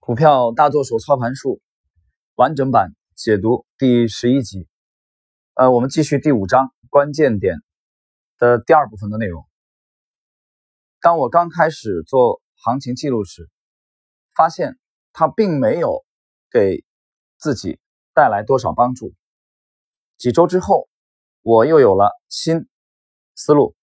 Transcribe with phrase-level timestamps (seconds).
[0.00, 1.60] 股票大作手操盘术
[2.34, 4.66] 完整版解读第十一集。
[5.52, 7.58] 呃，我们继续第五章关键点
[8.38, 9.46] 的第二部分的内容。
[11.02, 13.50] 当我刚开始做行情记录时，
[14.34, 14.78] 发现
[15.12, 16.02] 它并没有
[16.50, 16.82] 给
[17.36, 17.78] 自己
[18.14, 19.12] 带来多少帮助。
[20.16, 20.88] 几周之后，
[21.42, 22.66] 我又有了新
[23.34, 23.76] 思路，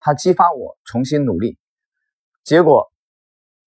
[0.00, 1.58] 它激发我重新努力。
[2.44, 2.92] 结果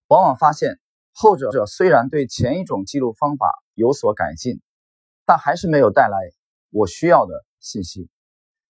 [0.05, 0.79] 往往发现。
[1.17, 4.59] 后者者虽然对前一种记录方法有所改进，
[5.25, 6.17] 但还是没有带来
[6.71, 8.09] 我需要的信息。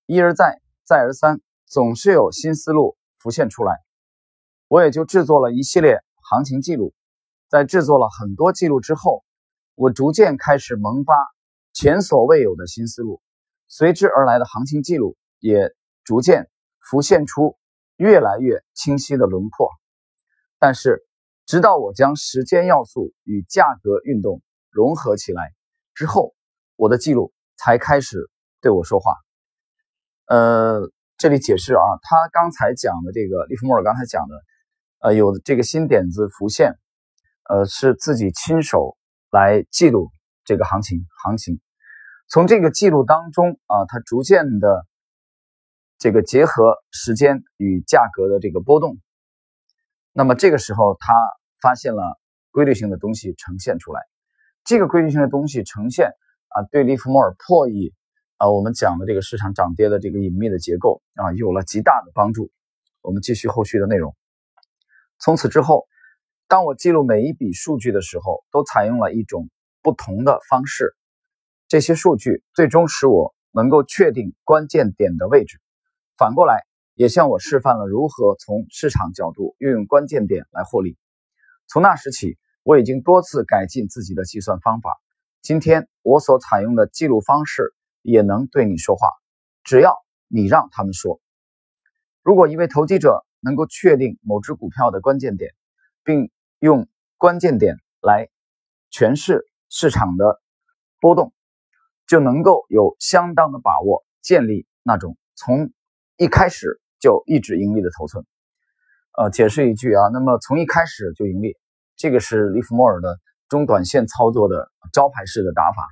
[0.05, 3.73] 一而再，再而三，总是有新思路浮现出来，
[4.67, 6.93] 我也就制作了一系列行情记录。
[7.47, 9.23] 在制作了很多记录之后，
[9.73, 11.15] 我逐渐开始萌发
[11.73, 13.23] 前所未有的新思路，
[13.67, 16.47] 随之而来的行情记录也逐渐
[16.79, 17.57] 浮现出
[17.95, 19.71] 越来越清晰的轮廓。
[20.59, 21.04] 但是，
[21.45, 25.53] 直到我将时间要素与价格运动融合起来
[25.93, 26.33] 之后，
[26.75, 28.29] 我的记录才开始
[28.61, 29.13] 对我说话。
[30.25, 34.35] 呃，这里解释啊，他刚才讲的这个利弗莫尔刚才讲的，
[34.99, 36.73] 呃，有这个新点子浮现，
[37.47, 38.97] 呃，是自己亲手
[39.29, 40.09] 来记录
[40.43, 41.61] 这个行情，行情
[42.27, 44.87] 从这个记录当中啊，他逐渐的
[45.99, 48.97] 这个结合时间与价格的这个波动。
[50.11, 51.13] 那么这个时候，他
[51.65, 52.19] 发现了
[52.51, 53.99] 规律性的东西呈现出来。
[54.63, 56.11] 这个规律性的东西呈现
[56.49, 57.91] 啊，对利弗莫尔破译
[58.37, 62.51] 啊，我们讲的这个市场涨跌的这个隐秘的结构啊，有了极大的帮助。
[63.01, 64.15] 我们继续后续的内容。
[65.17, 65.87] 从此之后，
[66.47, 69.49] 当我记录每一笔数据的时候，都采用了一种
[69.81, 70.93] 不同的方式。
[71.67, 75.59] 这些数据最终使我能够确定关键点的位置。
[76.15, 76.63] 反过来。
[76.97, 80.95] 也向我示范了如何从市场角度运用关键点来获利。
[81.67, 84.91] 从那时起，我已经多次改进自己的计算方法。
[85.41, 89.09] 今天我所采用的记录方式也能对你说话，
[89.63, 89.95] 只要
[90.27, 91.19] 你让他们说。
[92.23, 95.51] 如果一位投机者能够确定某只股票的关键点，
[96.03, 98.29] 并用关键点来
[98.91, 100.41] 诠释市场的
[100.99, 101.33] 波动，
[102.07, 105.71] 就能够有相当的把握建立那种从
[106.17, 106.79] 一开始。
[106.97, 108.25] 就一直盈利的头寸，
[109.17, 111.55] 呃，解释一句啊，那么从一开始就盈利，
[111.95, 113.17] 这个是利弗莫尔的
[113.47, 115.87] 中短线操作的招牌式的打法，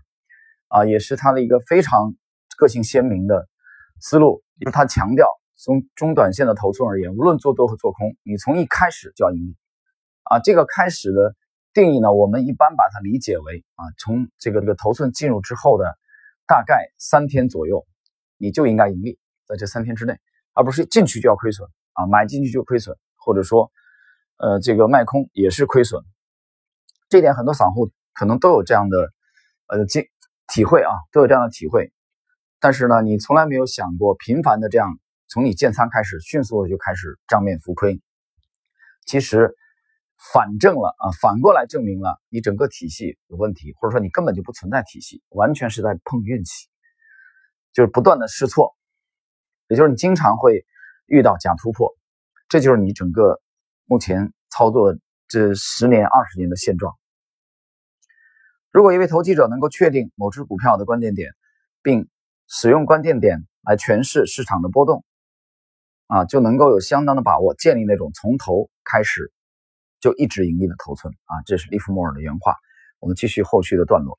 [0.68, 2.16] 啊，也是他的一个非常
[2.58, 3.48] 个性鲜明的
[4.02, 4.44] 思路。
[4.60, 9.56] 就是他强调，从中短线的头寸而言，无论做多和做空，你从一开始就要盈利，
[10.24, 11.36] 啊，这个开始的
[11.74, 15.98] 定义呢，我们一般把它理解为啊，从这个这个头寸进入之后的
[16.46, 17.86] 大概三天左右，
[18.38, 19.18] 你就应该盈利，
[19.48, 20.18] 在这三天之内。
[20.56, 23.72] 而不是进去就要亏损啊，买进去就亏损，或者说，
[24.38, 26.04] 呃，这个卖空也是亏损。
[27.10, 29.12] 这点很多散户可能都有这样的
[29.68, 30.04] 呃经
[30.48, 31.92] 体会啊，都有这样的体会。
[32.60, 38.02] 但是呢，你从来没有想过频繁的这样从你建仓开始，迅速的就开始账面浮亏。
[39.06, 39.56] 其实
[40.34, 46.68] 反证了啊，反过来证明了你整个体系有问题，或者说你根本就不存在体系，完全是在碰运气，
[47.74, 48.76] 就是不断的试错。
[49.68, 50.66] 也就是你经常会
[51.08, 51.94] 遇到假突破，
[52.54, 53.42] 这就是你整个
[53.86, 54.96] 目前操作
[55.28, 56.94] 这十年、二十年的现状。
[58.70, 61.32] 如果一位投机者能够确定某只股票的关键点，
[61.82, 62.08] 并
[62.48, 65.04] 使用关键点来诠释市场的波动，
[66.06, 69.34] 啊，就能够有相当的把握建立那种从头开始
[70.00, 71.42] 就一直盈利的头寸啊。
[71.48, 72.56] 这是利弗莫尔的原话。
[73.00, 74.16] 我们继续后续的段落。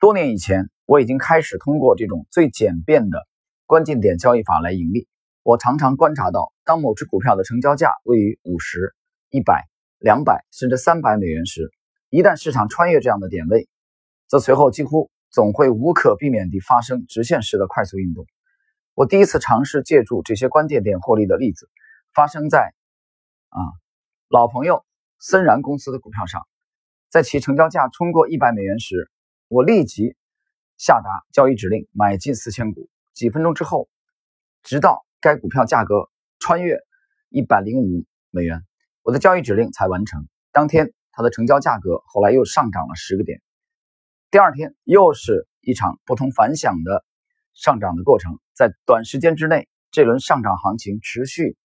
[0.00, 3.18] 多年以前，我已经开始通过这种最简便的。
[3.66, 5.06] 关键点交易法来盈利。
[5.44, 8.94] 我常常观察到，当某只股票的成交价位于五十、
[9.28, 9.68] 一百、
[9.98, 11.70] 两百甚至三百美元时，
[12.08, 13.68] 一旦市场穿越这样的点位，
[14.26, 18.24] 则随后几乎总会无可避免地发生直线式的快速运动。
[18.94, 21.68] 我第一次尝试借助这些关键点获利的例子，
[22.14, 22.72] 发生在
[23.50, 23.60] 啊
[24.30, 24.82] 老朋友
[25.18, 26.40] 森然公司的股票上。
[27.10, 29.10] 在其成交价冲过一百美元时，
[29.48, 30.16] 我立即
[30.78, 32.88] 下达交易指令，买进四千股。
[33.12, 33.90] 几分钟之后，
[34.62, 36.76] 直到该股票价格穿越
[37.30, 38.60] 一百零五美元，
[39.00, 40.28] 我的交易指令才完成。
[40.52, 43.40] 当天，它的成交价格后来又上涨了十个点。
[44.30, 47.06] 第二天，又是一场不同凡响的
[47.54, 48.38] 上涨的过程。
[48.52, 51.56] 在短时间之内，这轮上涨行情持续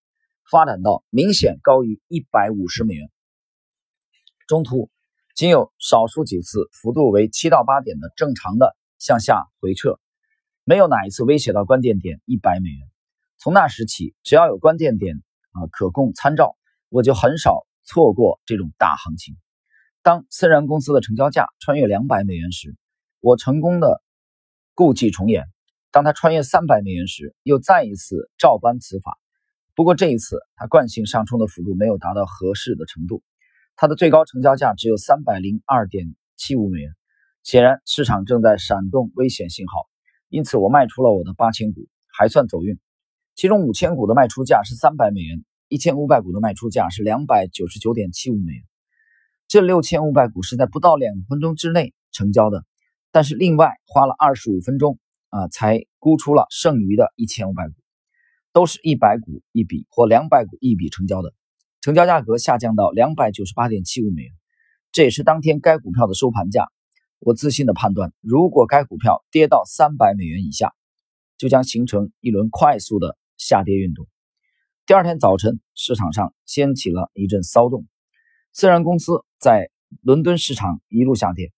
[0.50, 3.10] 发展到明显高于一百五十美元。
[4.48, 4.90] 中途
[5.36, 10.00] 仅有少数几次幅度为七到八点的正常的向下回撤。
[10.64, 12.88] 没有哪一次威胁到关键点一百美元。
[13.42, 15.16] 从那时起，只要有关键点
[15.54, 16.58] 啊可供参照，
[16.90, 19.38] 我就很少错过这种大行情。
[20.02, 22.76] 当森然公司的成交价穿越两百美元时，
[23.22, 24.02] 我成功的
[24.74, 25.46] 故伎重演；
[25.90, 29.18] 当它穿越三百美元时，又再一次照搬此法。
[29.74, 33.24] 不过这一次，它惯性上冲的幅度没有达到合适的程度，
[33.78, 36.92] 它的最高成交价只有三百零二点七五美元。
[37.44, 39.88] 显然，市场正在闪动危险信号，
[40.28, 42.78] 因此我卖出了我的八千股，还算走运。
[43.40, 48.64] 其中五千股的卖出价是三百美元，一千五百股的卖出价是两百九十九点七五美元。
[49.48, 52.66] 这六千五百股是在不到两分钟之内成交的，
[53.14, 55.00] 但是另外花了二十五分钟
[55.30, 57.76] 啊，才估出了剩余的一千五百股，
[58.52, 61.34] 都是一百股一笔或两百股一笔成交的，
[61.80, 64.34] 成交价格下降到两百九十八点七五美元，
[64.92, 66.68] 这也是当天该股票的收盘价。
[67.20, 70.74] 我自信的判断，如果该股票跌到三百美元以下，
[71.38, 74.06] 就将形成一轮快速的下跌运动。
[74.86, 77.88] 第二天早晨，市场上掀起了一阵骚动。
[78.52, 79.72] 虽然公司在
[80.02, 81.52] 伦敦市场一路下跌，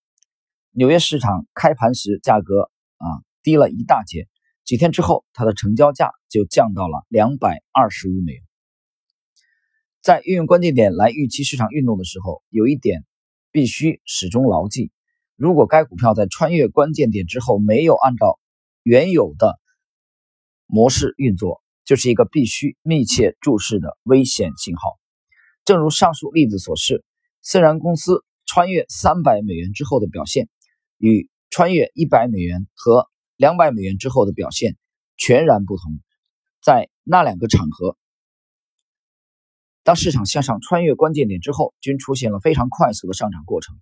[0.70, 3.08] 纽约市场开盘时价格啊
[3.42, 4.28] 低了一大截，
[4.64, 8.44] 几天之后它的成交价就降到了两百二十五美元。
[10.02, 13.06] 在运用关键点来预期市场运动的时候，有一点
[13.52, 14.92] 必须始终牢记：
[15.36, 18.40] 如果该股票在穿越关键点之后没有按照
[18.84, 19.60] 原有的
[20.68, 24.98] 模式运作，就是一个必须密切注视的危险信号。
[25.66, 27.04] 正如上述例子所示，
[27.42, 30.48] 虽然公司穿越三百美元之后的表现，
[30.98, 34.78] 与穿越一百美元和两百美元之后的表现
[35.18, 35.92] 全然不同。
[36.62, 37.98] 在那两个场合，
[39.84, 43.76] 当市场向上穿越关键点之后，均出现了非常快速的上涨过程，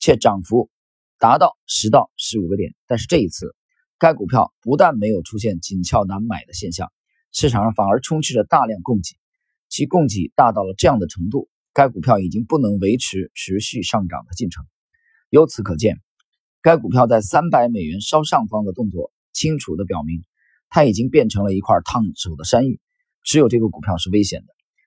[0.00, 0.68] 且涨幅
[1.16, 2.74] 达到十到十五个点。
[2.88, 3.54] 但是这一次，
[4.00, 6.90] 该股票不但没有出现紧俏难买的现象，
[7.32, 9.16] 市场上反而充斥着大量供给。
[9.68, 14.66] 其供给大到了这样的程度，该股票已经不能维持持续上涨的进程。
[15.28, 16.00] 由此可见，
[16.60, 20.24] 该股票在三百美元稍上方的动作，清楚地表明，
[20.70, 22.80] 它已经变成了一块烫手的山芋。
[23.22, 24.46] 只有这个股票是危险的。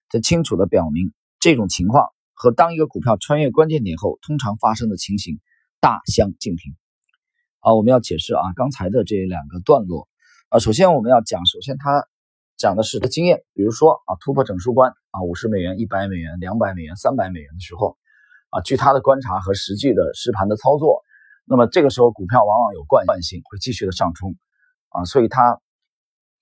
[0.10, 5.40] 这清楚地表明，这种情况和当一个股票穿越关键点后通常发生的情形
[5.80, 6.76] 大相径庭。
[7.60, 10.10] 啊，我们要解释啊，刚才的这两个段落
[10.50, 12.06] 啊，首先我们要讲，首先它。
[12.58, 17.98] 讲的是的经验，比如说啊，突破整数关啊，五十美元、一百美元、两百美元、三百美元的时候，
[18.52, 21.02] 啊，据他的观察和实际的实盘的操作，
[21.46, 24.36] 那么这个时候股票往往有惯性，会继续的上冲，
[24.90, 25.60] 啊，所以他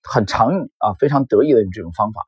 [0.02, 2.22] 很常用啊，非常得意的用这种方法，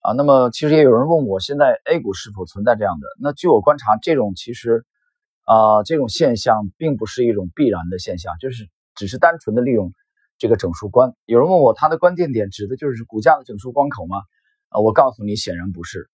[0.00, 3.06] 啊，那么其实也有人问我，现在 A 股是否存在这样的？
[3.20, 4.86] 那据我观察，这种其实
[5.44, 9.92] 啊，这种现象并不是一种必然的现象，就是只是单纯的利用。
[10.44, 14.18] 这个整数关，有人问我，它的关键点指的就是股价的整数关口吗？
[14.68, 16.10] 啊，我告诉你，显然不是，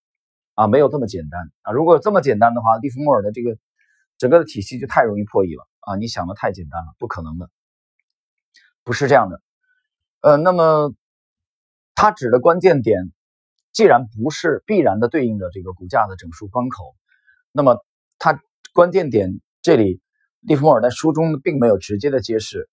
[0.55, 1.73] 啊，没有这么简单啊。
[1.73, 3.59] 如果这么简单的话，利弗莫尔的这个
[4.19, 5.97] 整个的体系就太容易破译了啊。
[5.97, 7.51] 你想的太简单了，不可能的，
[8.85, 9.43] 不是这样的。
[10.21, 10.95] 呃，那么
[11.97, 13.11] 它指的关键点，
[13.73, 16.95] 既然不是必然的对应的这个股价的整数关口，
[17.51, 17.85] 那么
[18.21, 18.41] 它
[18.75, 20.01] 关键点这里，
[20.39, 22.71] 利弗莫尔在书中并没有直接的揭示。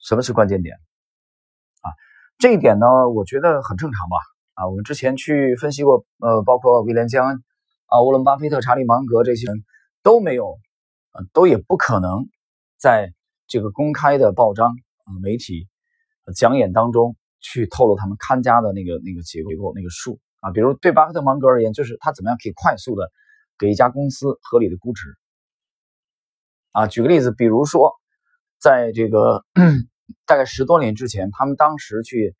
[0.00, 0.76] 什么是关键点？
[1.82, 1.90] 啊，
[2.38, 4.16] 这一点呢，我觉得很正常吧。
[4.54, 7.42] 啊，我们之前去分析过，呃，包括威廉·江、
[7.86, 9.64] 啊，沃伦·巴菲特、查理·芒格这些人
[10.02, 10.58] 都没有，
[11.12, 12.28] 呃，都也不可能
[12.76, 13.12] 在
[13.48, 15.68] 这个公开的报章啊、媒体
[16.34, 20.52] 讲演当中去透露他们看家的那个那个结构、那个数啊。
[20.52, 23.10] 比如对巴菲特、芒格而言，就是他怎么样可以快速的
[23.58, 25.16] 给一家公司合理的估值
[26.72, 26.86] 啊。
[26.86, 27.92] 举个例子，比如说。
[28.60, 29.44] 在这个
[30.26, 32.34] 大概十多年之前，他们当时去，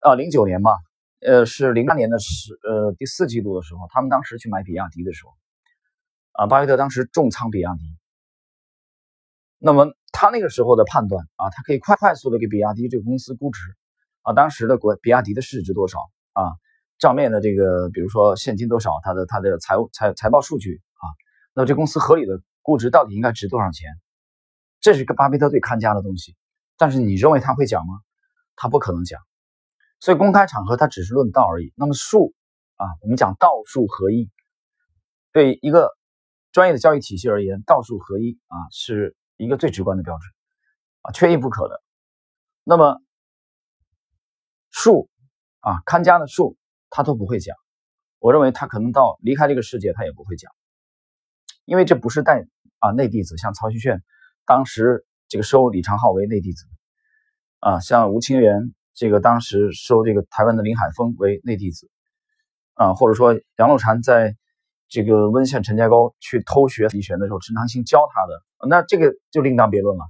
[0.00, 0.72] 啊，零九年吧，
[1.20, 5.32] 呃，是零八年的十呃第四季度的时候，他们当时去买比亚迪的时候，
[6.32, 7.82] 啊，巴菲特当时重仓比亚迪。
[9.58, 13.60] 那么他那个时候的判断啊，他可以快快速的给比亚迪这个公司估值，
[14.22, 15.98] 啊，当时的国比亚迪的市值多少
[16.32, 16.52] 啊，
[16.98, 21.04] 账面的这个比如说现金多少，它的它的财务财财报数据啊，
[21.54, 23.90] 那这公司合理的估值到底应该值多少钱？
[24.80, 26.34] 这是个巴菲特最看家的东西，
[26.80, 28.00] 但是你认为他会讲吗？
[28.56, 29.20] 他不可能讲，
[30.00, 31.74] 所以公开场合他只是论道而已。
[31.76, 32.32] 那么术
[32.76, 34.30] 啊，我们讲道术合一，
[35.30, 35.90] 对一个
[36.52, 40.22] 专业的交易体系而言，道术合一啊是一个最直观的标准
[41.02, 41.82] 啊，缺一不可的。
[42.64, 42.98] 那么
[44.70, 45.10] 术
[45.60, 46.56] 啊，看家的术
[46.88, 47.54] 他都不会讲，
[48.20, 50.50] 我认为他可能到离开这个世界他也不会讲，
[51.66, 52.46] 因为这不是带
[52.78, 54.02] 啊内弟子，像曹旭炫。
[54.46, 56.66] 当时这个收李长浩为内弟子，
[57.60, 61.88] 啊，像吴清源这个当时收这个台湾的林海峰为内弟子，
[62.74, 64.36] 啊，或者说杨露禅在
[64.88, 70.04] 这个温县陈家沟去偷学李玄的时候，陈长兴教他的，那这个就另当别论了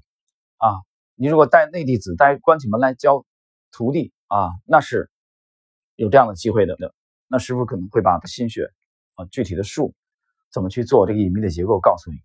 [0.57, 0.81] 啊。
[1.17, 3.27] 你如果带内弟子带关起门来教
[3.73, 5.11] 徒弟啊，那是
[5.97, 6.79] 有这样的机会的。
[7.29, 8.71] 那师傅可能会把心血
[9.17, 9.95] 啊具体的术
[10.51, 12.17] 怎么去做这个隐秘的结构告诉你。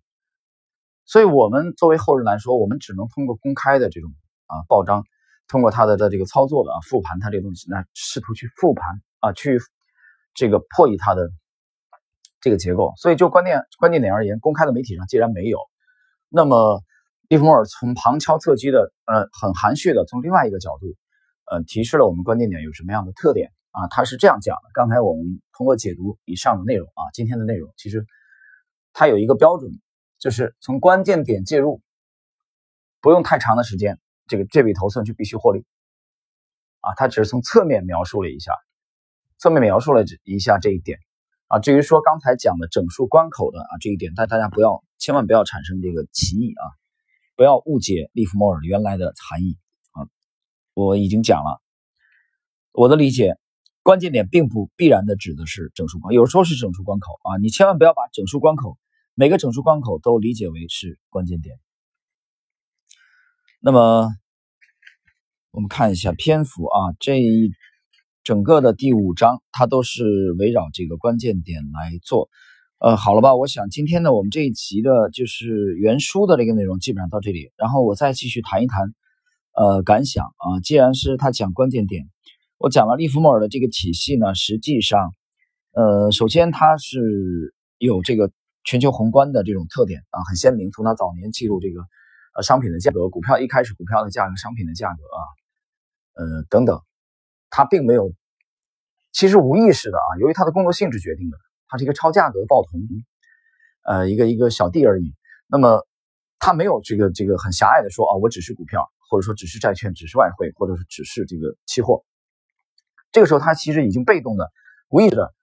[1.06, 4.10] 所以，我们作为后人来说，我们只能通过公开的这种
[4.46, 5.04] 啊报章，
[5.48, 9.58] 通过他的的这个操作的啊复盘他这个东西，那试图去复盘啊去
[10.34, 11.30] 这个破译他的
[12.40, 12.92] 这个结构。
[12.96, 15.58] 所以，就关键关键点而言，公开的媒体上既然没有，
[16.28, 16.82] 那么。
[17.28, 20.94] 利弗莫尔从旁敲侧击的，呃，很含蓄的从另外一个角度，
[21.50, 23.88] 呃，提示了我们关键点有什么样的特点啊？
[23.88, 24.70] 他是这样讲的。
[24.72, 28.06] 刚才我们通过解读以上的内容啊，今天的内容其实
[28.92, 29.72] 它有一个标准，
[30.26, 31.80] 就是从关键点介入，
[33.00, 35.64] 不用太长的时间，这个这笔头寸就必须获利
[36.80, 36.94] 啊。
[36.96, 38.52] 他只是从侧面描述了一下，
[39.38, 40.98] 侧面描述了一下这一点
[41.46, 41.60] 啊。
[41.60, 46.64] 至于说刚才讲的整数关口的啊这一点，但大家不要千万不要产生这个歧义啊。
[47.36, 49.56] 不要误解利弗莫尔原来的含义
[49.92, 50.08] 啊！
[50.74, 51.62] 我已经讲了，
[52.72, 53.38] 我的理解，
[53.84, 57.36] 关键点并不必然的指的是整数关，有时候是整数关口啊！
[57.40, 58.76] 你千万不要把整数关口
[59.18, 61.56] 每个整数关口都理解为是关键点。
[63.60, 64.10] 那么，
[65.52, 67.50] 我们看一下篇幅啊，这一
[68.24, 72.28] 整个的第五章，它都是围绕这个关键点来做。
[72.76, 78.92] 呃，好了吧，我想今天呢，我们这一集的就是原书的这个内容基本上到这里，然后我再继续谈一谈，
[79.54, 80.60] 呃，感想啊。
[80.62, 82.10] 既然是他讲关键点，
[82.58, 85.14] 我讲了利弗莫尔的这个体系呢，实际上，
[85.72, 88.30] 呃，首先它是有这个
[88.66, 90.70] 全球宏观的这种特点啊，很鲜明。
[90.70, 91.80] 从他早年记录这个
[92.34, 95.20] 呃商品的价格，股票一开始股票的价格、商品的价格啊，
[96.12, 96.82] 呃等等，
[97.48, 98.12] 他并没有，
[99.12, 101.38] 其实无意识的啊，由于他的工作性质决定的。
[101.68, 102.80] 它是一个超价格报童，
[103.82, 105.16] 呃，一个一个小弟而已。
[105.48, 105.84] 那么，
[106.38, 112.04] 他没有这个这个很狭隘的说啊，我只是股票，或者说只是债券，只是外汇，或者是只是这个期货。
[113.10, 114.48] 这个时候，他其实已经被动的、
[114.90, 115.34] 无意识的，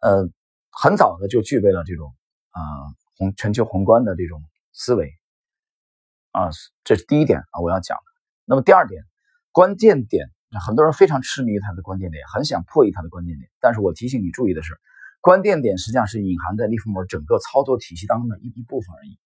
[0.00, 0.30] 呃，
[0.70, 2.14] 很早的就具备了这种
[2.56, 2.60] 啊
[3.16, 5.12] 宏全球宏观的这种思维
[6.32, 6.48] 啊。
[6.84, 8.04] 这是第一点啊，我要讲的。
[8.44, 9.04] 那么第二点，
[9.52, 10.26] 关键点，
[10.66, 13.50] 很多人非常痴迷于它的关键点，很想破译它的关键点。
[13.60, 14.78] 但是我提醒你注意的是。
[15.22, 19.18] 关键点实际上是隐含在利弗莫尔整个操作体系当中的一一部分而已，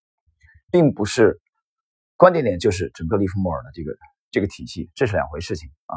[0.71, 1.43] 并不是
[2.17, 3.95] 关键点就是整个利弗莫尔的这个
[4.31, 5.97] 这个体系，这是两回事情啊，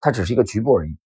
[0.00, 0.96] 它只是一个局部而已。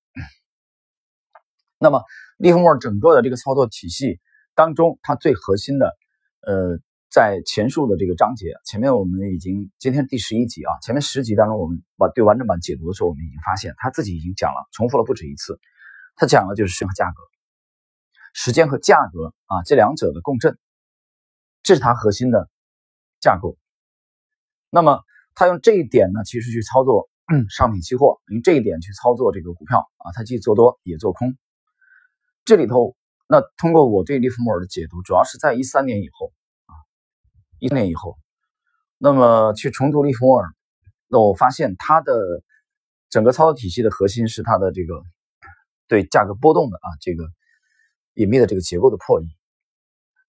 [1.76, 2.04] 那么
[2.36, 4.20] 利弗莫尔整个的这个操作体系
[4.54, 5.96] 当中，它最核心的，
[6.42, 6.78] 呃，
[7.10, 15.58] 在前述的这个章节前面，我们已经今天第十一集啊，前面十集当中，我们把对完整版解读的时候，我们已经发现他自己已经讲了，重复了不止一次，
[16.16, 17.22] 他讲的就是时间和价格。
[18.32, 20.56] 时间和价格啊，这两者的共振，
[21.64, 22.48] 这是它核心的
[23.18, 23.58] 架构。
[24.70, 25.02] 那么，
[25.34, 27.10] 他用这一点呢，其实去操作
[27.48, 31.36] 商品期货，用这一点去操作这个股票啊，它既做多也做空。
[32.44, 32.94] 这里头，
[33.30, 36.32] 那通过我对利弗莫尔的解读，主要是在一三年以后
[36.66, 36.74] 啊，
[37.60, 38.18] 一三年以后，
[38.98, 40.48] 那么去重读利弗莫尔，
[41.06, 42.12] 那我发现他的
[43.08, 45.02] 整个操作体系的核心是他的这个
[45.86, 47.24] 对价格波动的啊这个。
[48.14, 49.28] 隐秘的这个结构的破译，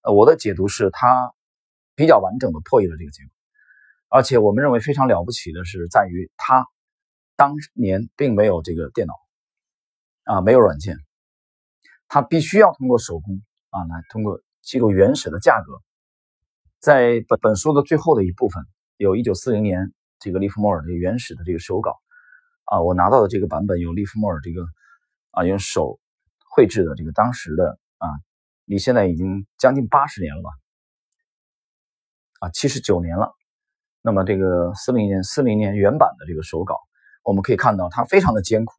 [0.03, 1.34] 呃，我的解读是它
[1.96, 3.29] 比较完整的破译了这个结构，
[4.08, 6.67] 而且我们认为非常了不起的是在于它
[7.36, 9.13] 当年并没有这个电脑
[10.24, 10.96] 啊，没有软件，
[12.13, 15.82] 它必须要通过手工啊来通过记录原始的价格，
[16.80, 18.65] 在本本书的最后的一部分
[18.98, 22.01] 有一九四零年这个利弗莫尔的原始的这个手稿
[22.65, 24.65] 啊，我拿到的这个版本有利弗莫尔这个
[25.32, 26.00] 啊用手。
[26.53, 28.10] 绘制的这个当时的啊，
[28.65, 30.50] 离现在已经将近八十年了吧？
[32.41, 33.32] 啊，七十九年了。
[34.01, 36.75] 那么这个四零年四零年原版的这个手稿，
[37.24, 38.74] 我们可以看到它非常的艰苦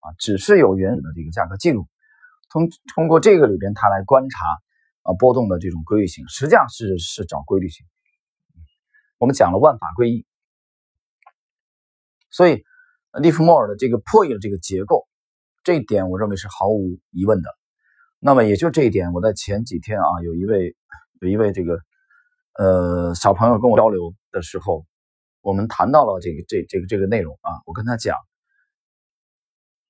[0.00, 1.86] 啊，只是有原始的这个价格记录，
[2.50, 4.38] 通通过这个里边他来观察
[5.02, 7.86] 啊波动的这种规律性，实际上是是找规律性。
[9.18, 10.26] 我们讲了万法归一，
[12.30, 12.62] 所以
[13.20, 15.06] 利弗莫尔的这个破译了这个结构。
[15.64, 17.50] 这一点我认为是毫无疑问的。
[18.20, 20.76] 那么也就这一点，我在前几天啊，有一位
[21.20, 21.80] 有一位这个
[22.54, 24.86] 呃小朋友跟我交流的时候，
[25.40, 27.60] 我们谈到了这个这这个这个内容啊。
[27.66, 28.16] 我跟他讲，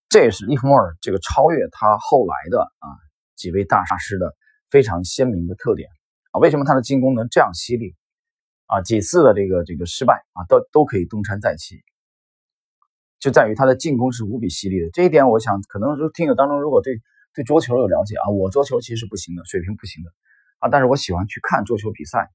[0.09, 2.89] 这也是利弗莫尔这个超越他后来的啊
[3.37, 4.35] 几位大师的
[4.71, 5.89] 非常鲜明的特点
[6.33, 6.41] 啊。
[6.41, 7.95] 为什么他的进攻能这样犀利
[8.67, 8.81] 啊？
[8.81, 11.83] 几次的这个这个失败啊，都都可以东山再起。
[13.19, 17.01] 就在于他的进攻是无比犀利的这一点，我想可能说听友当中如果对
[17.35, 20.11] 对桌球有了解啊，我桌球其实不行的，水平不行的
[20.61, 22.31] 啊，但是我喜欢去看桌球比赛。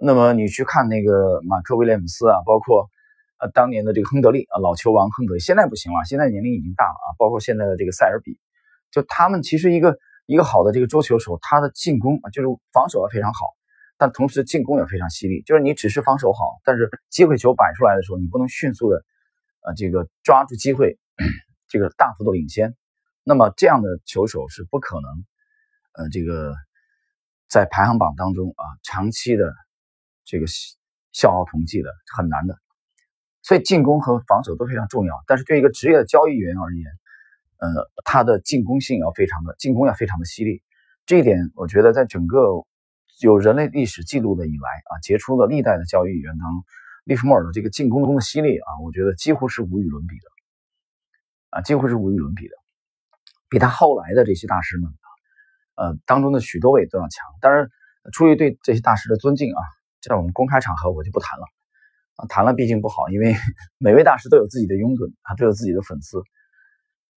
[0.00, 2.88] 那么你去看那个马克威廉姆斯啊，包括
[3.38, 8.38] 呃当年的这个亨德利啊，老球王亨德利，现在不行了，现在年龄已经大了啊，包括现在的这个塞尔比，
[8.90, 13.46] 就他们其实一个一个好的这个桌球手，他的进攻啊就是防守也非常好，
[13.96, 19.04] 但同时进攻也非常犀利，就是你只是防守好，但是机会球摆出来的时候，你不能迅速的
[19.62, 20.98] 呃这个抓住机会，
[21.68, 22.74] 这个大幅度领先，
[23.24, 25.24] 那么这样的球手是不可能
[25.92, 26.54] 呃这个
[27.48, 29.54] 在排行榜当中啊长期的。
[30.30, 30.44] 这个
[31.10, 32.54] 消耗统计的很难的，
[33.48, 35.14] 所以进攻和防守都非常重要。
[35.26, 36.84] 但是对一个职业的交易员而言，
[37.56, 40.62] 呃，他的进攻性要非常的，进攻要非常的犀利。
[41.06, 42.66] 这一点，我觉得在整个
[43.22, 46.62] 有人类历史记录的以来啊，杰出的历代的交易员当中，
[47.04, 50.28] 利弗莫尔的这个进攻中的犀利啊，我觉得几乎是无与伦比的，
[51.48, 52.54] 啊，几乎是无与伦比的，
[53.48, 54.92] 比他后来的这些大师们，
[55.76, 57.24] 呃，当中的许多位都要强。
[57.40, 57.70] 当然，
[58.12, 59.62] 出于对这些大师的尊敬啊。
[60.00, 61.44] 在我们公开场合，我就不谈了
[62.18, 63.34] 啊，谈了毕竟不好，因为
[63.78, 66.18] 每位大师都有自己的拥趸啊，都有自己的粉丝。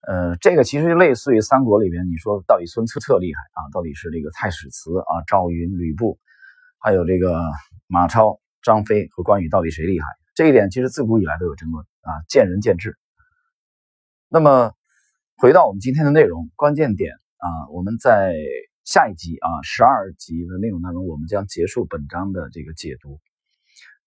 [0.07, 6.19] 呃，这个其实类似于三国里边，你说到底孙策策厉害啊，到底是这个太史慈啊、赵云、吕布，
[6.79, 7.51] 还有这个
[7.87, 10.05] 马超、张飞和关羽，到底谁厉害？
[10.35, 12.95] 这一点其实自古以来都有争论啊，见仁见智。
[14.29, 14.73] 那么
[15.37, 18.33] 回到我们今天的内容，关键点啊，我们在。
[18.83, 23.19] 下一集啊，十二集的内容当中，我们将结束本章的这个解读。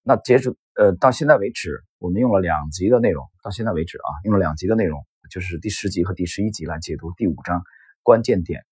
[0.07, 3.27] 那截止呃到现在为止，我们用了两集的内容。
[3.43, 7.63] 到现在为止啊，用了两集的内容，就是第十集和第十一集来解读第五章
[8.03, 8.65] 关键点。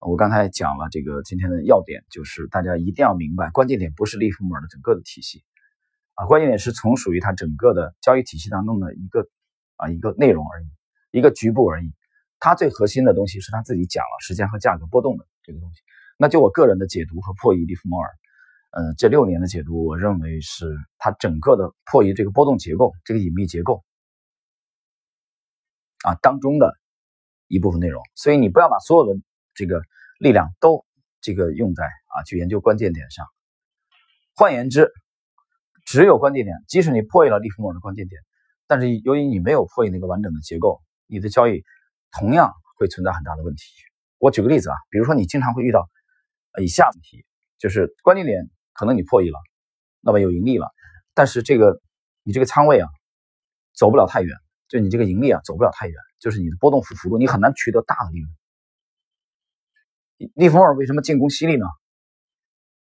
[0.00, 5.44] 我刚才讲了这个今天的要点，就是大家一定要明白，关键点不是利弗莫尔的整个的体系
[6.14, 9.28] 啊，关键点是从属于他整个的交易体系当中的一个
[9.76, 10.66] 啊一个内容而已，
[11.12, 11.94] 一个局部而已。
[12.40, 15.80] 他最核心的东西是他自己讲了时间和价格波动的这个东西。
[16.18, 18.10] 那就我个人的解读和破译利弗莫尔，
[18.72, 23.84] 嗯，这六年的解读，我认为是它整个的破译这个波动结构、这个隐秘结构
[26.04, 26.74] 啊当中的
[27.48, 28.02] 一部分内容。
[28.14, 29.20] 所以你不要把所有的
[29.54, 29.82] 这个
[30.18, 30.84] 力量都
[31.20, 33.26] 这个用在啊去研究关键点上。
[34.34, 34.90] 换言之，
[35.86, 38.20] 只有关键点，即使你破译了利弗莫尔的关键点，
[38.66, 41.62] 但是由于你没有破译那个完整的结构，你的交易。
[42.14, 43.62] 同样会存在很大的问题。
[44.18, 45.88] 我举个例子啊，比如说你经常会遇到
[46.60, 47.24] 以下问题，
[47.56, 48.50] 就是关键点
[48.82, 49.38] 可能你破译了，
[50.00, 50.72] 那么有盈利了，
[51.14, 51.80] 但是这个
[52.24, 52.88] 你这个仓位啊
[53.72, 58.28] 走不了太远，就你这个盈利啊走不了太远，就是你的波动幅幅度你很难取得大的利润。
[60.34, 61.64] 利弗莫尔为什么进攻犀利呢？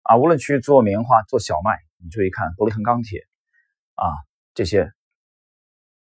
[0.02, 3.20] 啊，无论去做棉花、做小麦，你注意看伯利恒钢铁
[3.94, 4.10] 啊
[4.54, 4.90] 这些，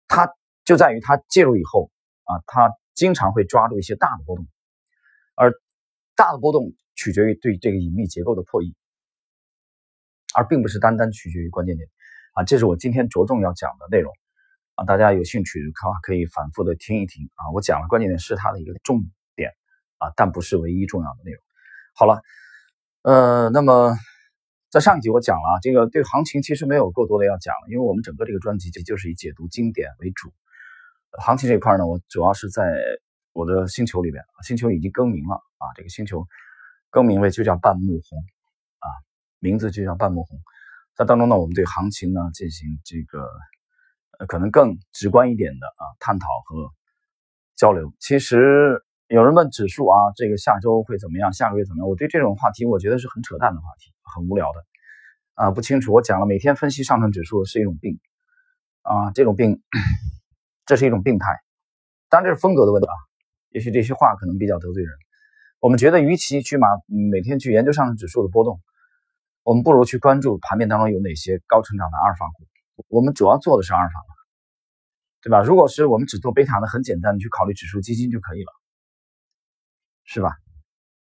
[0.08, 1.92] 它就在于它介入以后
[2.24, 2.72] 啊，它。
[2.98, 4.48] 经常会抓住一些大的波动，
[5.36, 5.54] 而
[6.16, 8.76] 大的波动取决于对这个隐秘结构的破译，
[10.38, 11.90] 而并不是单单取决于关键点
[12.34, 12.44] 啊。
[12.44, 14.14] 这是我今天着重要讲的内容
[14.76, 14.86] 啊。
[14.86, 17.50] 大家有兴趣的话，可以反复的听一听啊。
[17.56, 19.02] 我讲了关键点是它的一个重
[19.36, 19.52] 点
[19.98, 21.42] 啊，但不是唯一重要的内容。
[21.96, 22.22] 好了，
[23.02, 23.98] 呃，那么
[24.70, 30.32] 在上一集我讲了这个对行情其实没有过多的要讲，因为我们整个这个专辑就就是以解读经典为主。
[31.20, 32.64] 行情这一块呢，我主要是在
[33.34, 36.28] 我的星球里边，星球已经更名了啊，这个星球
[36.92, 38.24] 更名为就叫半木红，
[39.40, 40.40] 名字就叫半木红。
[40.96, 43.28] 在当中呢，我们对行情呢进行这个
[44.20, 46.72] 呃可能更直观一点的啊探讨和
[47.56, 47.94] 交流。
[48.00, 51.90] 其实有人问指数啊，这个下周会怎么样，下个月怎么样？
[51.90, 54.64] 我对这种话题，我觉得是很扯淡的话题，很无聊的
[55.36, 55.94] 啊，不清楚。
[55.94, 58.00] 我讲了，每天分析上证指数是一种病
[58.82, 59.62] 啊，这种病。
[60.70, 61.28] 这是一种病态，
[62.10, 62.94] 当然这是风格的问题啊。
[63.52, 64.92] 也许这些话可能比较得罪人。
[65.62, 66.68] 我们觉得，与其去马
[67.10, 68.60] 每天去研究上证指数的波动，
[69.48, 72.46] 我们不如去关注盘面当中有哪些高成长的阿尔法股。
[72.90, 74.04] 我们主要做的是阿尔法，
[75.22, 75.42] 对吧？
[75.42, 78.52] 如果是我们只做贝塔的，很简单，你去考虑指数基金就可以了，
[80.04, 80.36] 是吧？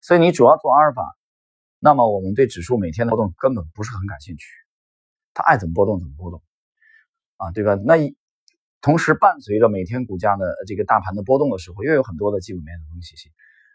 [0.02, 1.04] 所以你主要做阿尔法，
[1.78, 4.48] 那么我们对指数每天的波动根本不是很感兴趣，
[5.36, 6.42] 它爱怎么波动怎么波动
[7.38, 7.76] 啊，对吧？
[7.76, 8.12] 那。
[8.82, 13.14] 同时，伴随着每天股价的这个大盘的波动的时候，又有很多的基本面的东西，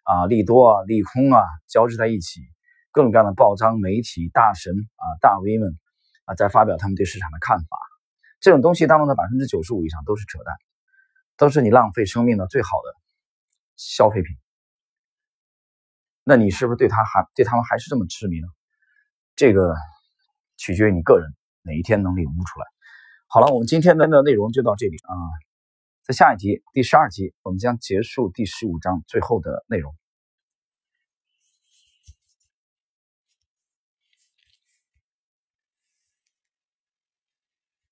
[0.02, 2.40] 啊，利多啊，利空啊，交织在一起，
[2.96, 5.78] 各种各样的报章、媒体、大神啊、大 V 们
[6.24, 7.76] 啊，在发表他们对市场的看法。
[8.40, 10.56] 这种东西当中的百分之九十五以上都是扯淡，
[11.36, 12.94] 都是你浪费生命的最好的
[13.76, 14.34] 消费品。
[16.24, 18.48] 那你是不是对他还对他们还是这么痴迷呢？
[19.34, 19.74] 这个
[20.56, 21.28] 取决于你个人
[21.60, 22.66] 哪一天能领悟出来。
[23.26, 25.12] 好了，我们今天的内容就到这里啊。
[26.02, 29.94] 在下一集第十二集，我们将结束第十五章最后的内容。